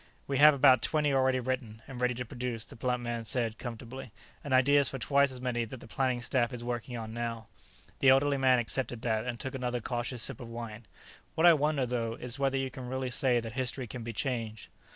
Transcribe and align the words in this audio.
"We 0.25 0.39
have 0.39 0.55
about 0.55 0.81
twenty 0.81 1.13
already 1.13 1.39
written 1.39 1.83
and 1.87 2.01
ready 2.01 2.15
to 2.15 2.25
produce," 2.25 2.65
the 2.65 2.75
plump 2.75 3.03
man 3.03 3.23
said 3.23 3.59
comfortably, 3.59 4.11
"and 4.43 4.51
ideas 4.51 4.89
for 4.89 4.97
twice 4.97 5.31
as 5.31 5.41
many 5.41 5.63
that 5.63 5.77
the 5.79 5.85
planning 5.87 6.21
staff 6.21 6.51
is 6.53 6.63
working 6.63 6.97
on 6.97 7.13
now." 7.13 7.45
The 7.99 8.09
elderly 8.09 8.37
man 8.37 8.57
accepted 8.57 9.03
that 9.03 9.27
and 9.27 9.39
took 9.39 9.53
another 9.53 9.79
cautious 9.79 10.23
sip 10.23 10.39
of 10.39 10.49
wine. 10.49 10.87
"What 11.35 11.45
I 11.45 11.53
wonder, 11.53 11.85
though, 11.85 12.15
is 12.15 12.39
whether 12.39 12.57
you 12.57 12.71
can 12.71 12.89
really 12.89 13.11
say 13.11 13.39
that 13.41 13.53
history 13.53 13.85
can 13.85 14.01
be 14.01 14.11
changed." 14.11 14.69